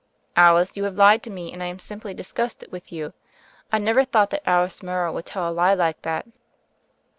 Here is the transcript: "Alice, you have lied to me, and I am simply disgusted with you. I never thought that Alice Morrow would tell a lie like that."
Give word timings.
"Alice, 0.35 0.75
you 0.75 0.85
have 0.85 0.95
lied 0.95 1.21
to 1.21 1.29
me, 1.29 1.53
and 1.53 1.61
I 1.61 1.67
am 1.67 1.77
simply 1.77 2.11
disgusted 2.15 2.71
with 2.71 2.91
you. 2.91 3.13
I 3.71 3.77
never 3.77 4.03
thought 4.03 4.31
that 4.31 4.49
Alice 4.49 4.81
Morrow 4.81 5.13
would 5.13 5.27
tell 5.27 5.47
a 5.47 5.53
lie 5.53 5.75
like 5.75 6.01
that." 6.01 6.25